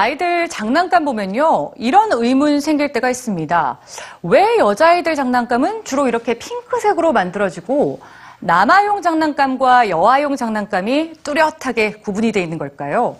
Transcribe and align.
아이들 0.00 0.48
장난감 0.48 1.04
보면요. 1.04 1.72
이런 1.76 2.10
의문 2.12 2.60
생길 2.60 2.90
때가 2.90 3.10
있습니다. 3.10 3.78
왜 4.22 4.56
여자아이들 4.56 5.14
장난감은 5.14 5.84
주로 5.84 6.08
이렇게 6.08 6.38
핑크색으로 6.38 7.12
만들어지고 7.12 8.00
남아용 8.38 9.02
장난감과 9.02 9.90
여아용 9.90 10.36
장난감이 10.36 11.12
뚜렷하게 11.22 12.00
구분이 12.00 12.32
돼 12.32 12.42
있는 12.42 12.56
걸까요? 12.56 13.18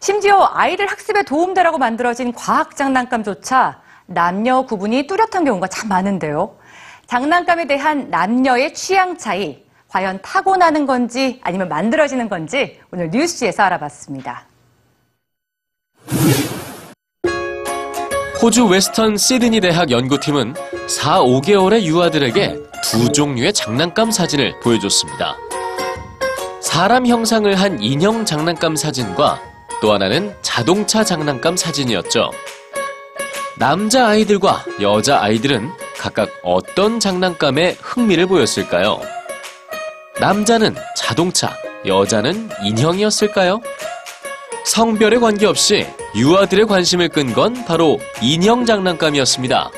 심지어 0.00 0.50
아이들 0.52 0.86
학습에 0.86 1.22
도움되라고 1.22 1.78
만들어진 1.78 2.34
과학 2.34 2.76
장난감조차 2.76 3.80
남녀 4.04 4.66
구분이 4.66 5.06
뚜렷한 5.06 5.46
경우가 5.46 5.68
참 5.68 5.88
많은데요. 5.88 6.56
장난감에 7.06 7.66
대한 7.66 8.10
남녀의 8.10 8.74
취향 8.74 9.16
차이, 9.16 9.64
과연 9.88 10.20
타고나는 10.20 10.84
건지 10.84 11.40
아니면 11.42 11.70
만들어지는 11.70 12.28
건지 12.28 12.78
오늘 12.92 13.08
뉴스에서 13.08 13.62
알아봤습니다. 13.62 14.44
호주 18.40 18.66
웨스턴 18.66 19.16
시드니 19.16 19.60
대학 19.60 19.90
연구팀은 19.90 20.54
4, 20.86 21.18
5개월의 21.22 21.82
유아들에게 21.82 22.56
두 22.84 23.10
종류의 23.10 23.52
장난감 23.52 24.12
사진을 24.12 24.60
보여줬습니다. 24.60 25.36
사람 26.60 27.06
형상을 27.06 27.52
한 27.56 27.82
인형 27.82 28.24
장난감 28.24 28.76
사진과 28.76 29.40
또 29.80 29.92
하나는 29.92 30.36
자동차 30.40 31.02
장난감 31.02 31.56
사진이었죠. 31.56 32.30
남자 33.58 34.06
아이들과 34.06 34.64
여자 34.80 35.20
아이들은 35.20 35.72
각각 35.98 36.28
어떤 36.44 37.00
장난감에 37.00 37.76
흥미를 37.80 38.26
보였을까요? 38.26 39.00
남자는 40.20 40.76
자동차, 40.96 41.56
여자는 41.84 42.50
인형이었을까요? 42.62 43.60
성별에 44.64 45.18
관계없이 45.18 45.88
유아들의 46.14 46.66
관심을 46.66 47.08
끈 47.08 47.32
건 47.34 47.64
바로 47.66 48.00
인형 48.22 48.64
장난감이었습니다. 48.64 49.70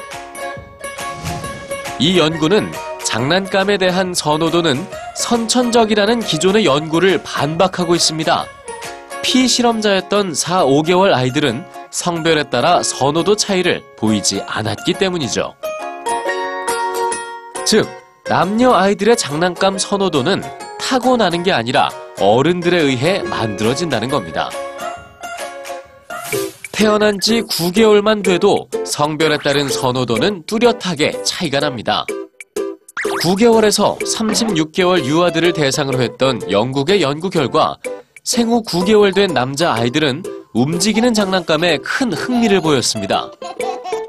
이 1.99 2.19
연구는 2.19 2.71
장난감에 3.05 3.77
대한 3.77 4.15
선호도는 4.15 4.87
선천적이라는 5.17 6.21
기존의 6.21 6.65
연구를 6.65 7.23
반박하고 7.25 7.95
있습니다. 7.95 8.47
피실험자였던 9.23 10.35
4, 10.35 10.65
5개월 10.65 11.13
아이들은 11.13 11.65
성별에 11.91 12.45
따라 12.45 12.83
선호도 12.83 13.37
차이를 13.37 13.83
보이지 13.99 14.43
않았기 14.47 14.95
때문이죠. 14.95 15.55
즉, 17.67 17.87
남녀 18.25 18.73
아이들의 18.73 19.17
장난감 19.17 19.77
선호도는 19.77 20.43
타고나는 20.81 21.43
게 21.43 21.53
아니라 21.53 21.91
어른들에 22.21 22.81
의해 22.81 23.23
만들어진다는 23.23 24.09
겁니다. 24.09 24.49
태어난 26.81 27.21
지 27.21 27.43
9개월만 27.43 28.25
돼도 28.25 28.67
성별에 28.87 29.37
따른 29.45 29.69
선호도는 29.69 30.45
뚜렷하게 30.47 31.23
차이가 31.25 31.61
납니다. 31.61 32.07
9개월에서 33.23 33.99
36개월 33.99 35.05
유아들을 35.05 35.53
대상으로 35.53 36.01
했던 36.01 36.41
영국의 36.51 37.03
연구 37.03 37.29
결과 37.29 37.77
생후 38.25 38.63
9개월 38.63 39.15
된 39.15 39.35
남자 39.35 39.75
아이들은 39.75 40.23
움직이는 40.55 41.13
장난감에 41.13 41.77
큰 41.85 42.15
흥미를 42.15 42.63
보였습니다. 42.63 43.31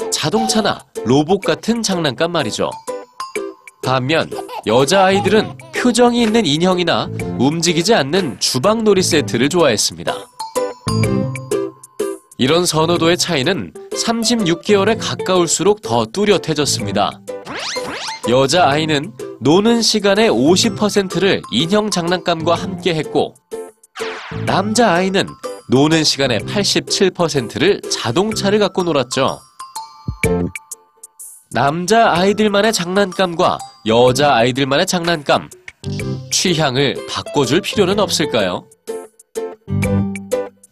자동차나 0.10 0.80
로봇 1.04 1.42
같은 1.42 1.84
장난감 1.84 2.32
말이죠. 2.32 2.70
반면 3.84 4.32
여자 4.66 5.08
아이들은 5.08 5.58
표정이 5.76 6.22
있는 6.22 6.46
인형이나 6.46 7.10
움직이지 7.38 7.94
않는 7.96 8.40
주방놀이 8.40 9.04
세트를 9.04 9.50
좋아했습니다. 9.50 10.16
이런 12.42 12.66
선호도의 12.66 13.20
차이는 13.20 13.72
36개월에 13.94 14.98
가까울수록 15.00 15.84
더 15.84 16.08
뚜렷해졌습니다. 16.08 17.22
여자 18.30 18.68
아이는 18.68 19.14
노는 19.42 19.84
시간의 19.84 20.32
50%를 20.32 21.44
인형 21.52 21.92
장난감과 21.92 22.56
함께 22.56 22.96
했고, 22.96 23.36
남자 24.48 24.92
아이는 24.92 25.28
노는 25.70 26.04
시간의 26.04 26.40
87%를 26.40 27.80
자동차를 27.82 28.58
갖고 28.58 28.82
놀았죠. 28.82 29.40
남자 31.52 32.12
아이들만의 32.12 32.74
장난감과 32.74 33.60
여자 33.86 34.34
아이들만의 34.34 34.88
장난감, 34.88 35.48
취향을 36.32 37.06
바꿔줄 37.08 37.62
필요는 37.62 38.00
없을까요? 38.00 38.66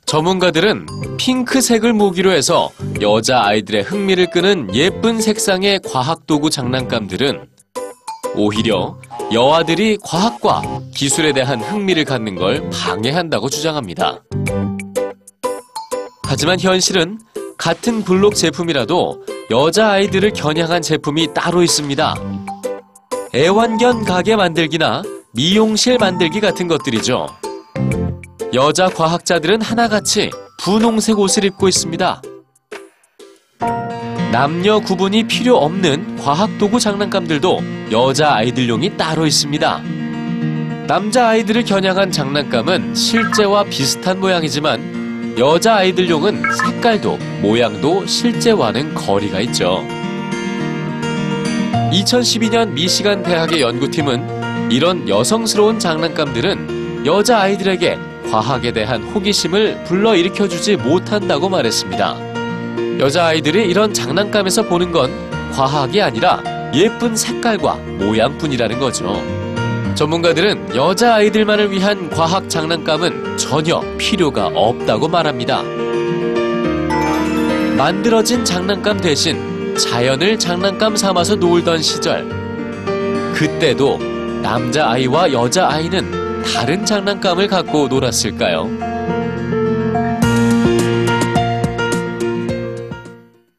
전문가들은 0.09 0.87
핑크색을 1.17 1.93
모기로 1.93 2.31
해서 2.31 2.71
여자 2.99 3.43
아이들의 3.43 3.83
흥미를 3.83 4.31
끄는 4.31 4.73
예쁜 4.73 5.21
색상의 5.21 5.81
과학도구 5.87 6.49
장난감들은 6.49 7.47
오히려 8.35 8.97
여아들이 9.31 9.99
과학과 10.03 10.63
기술에 10.95 11.31
대한 11.31 11.61
흥미를 11.61 12.05
갖는 12.05 12.33
걸 12.33 12.67
방해한다고 12.71 13.49
주장합니다. 13.49 14.23
하지만 16.23 16.59
현실은 16.59 17.19
같은 17.59 18.03
블록 18.03 18.33
제품이라도 18.33 19.23
여자 19.51 19.89
아이들을 19.91 20.33
겨냥한 20.33 20.81
제품이 20.81 21.35
따로 21.35 21.61
있습니다. 21.61 22.15
애완견 23.35 24.05
가게 24.05 24.35
만들기나 24.35 25.03
미용실 25.33 25.99
만들기 25.99 26.39
같은 26.39 26.67
것들이죠. 26.67 27.27
여자 28.53 28.89
과학자들은 28.89 29.61
하나같이 29.61 30.31
분홍색 30.59 31.19
옷을 31.19 31.45
입고 31.45 31.67
있습니다. 31.67 32.21
남녀 34.31 34.79
구분이 34.79 35.25
필요 35.25 35.57
없는 35.57 36.17
과학도구 36.17 36.79
장난감들도 36.79 37.61
여자 37.91 38.33
아이들용이 38.33 38.97
따로 38.97 39.27
있습니다. 39.27 39.81
남자 40.87 41.27
아이들을 41.29 41.63
겨냥한 41.63 42.11
장난감은 42.11 42.95
실제와 42.95 43.65
비슷한 43.65 44.19
모양이지만 44.19 45.35
여자 45.37 45.75
아이들용은 45.75 46.41
색깔도 46.51 47.17
모양도 47.41 48.07
실제와는 48.07 48.95
거리가 48.95 49.41
있죠. 49.41 49.85
2012년 51.91 52.71
미시간 52.71 53.21
대학의 53.21 53.61
연구팀은 53.61 54.71
이런 54.71 55.07
여성스러운 55.07 55.77
장난감들은 55.77 57.05
여자 57.05 57.41
아이들에게 57.41 58.08
과학에 58.31 58.71
대한 58.71 59.03
호기심을 59.03 59.83
불러일으켜주지 59.85 60.77
못한다고 60.77 61.49
말했습니다. 61.49 62.99
여자아이들이 62.99 63.65
이런 63.67 63.93
장난감에서 63.93 64.63
보는 64.63 64.91
건 64.91 65.11
과학이 65.53 66.01
아니라 66.01 66.41
예쁜 66.73 67.15
색깔과 67.15 67.75
모양뿐이라는 67.75 68.79
거죠. 68.79 69.21
전문가들은 69.95 70.75
여자아이들만을 70.75 71.71
위한 71.71 72.09
과학 72.09 72.49
장난감은 72.49 73.37
전혀 73.37 73.81
필요가 73.97 74.47
없다고 74.47 75.07
말합니다. 75.07 75.63
만들어진 77.75 78.45
장난감 78.45 78.99
대신 78.99 79.75
자연을 79.75 80.37
장난감 80.37 80.95
삼아서 80.95 81.35
놀던 81.35 81.81
시절. 81.81 82.27
그때도 83.33 83.97
남자아이와 84.41 85.31
여자아이는 85.31 86.18
다른 86.55 86.85
장난감을 86.85 87.47
갖고 87.47 87.87
놀았을까요? 87.87 88.88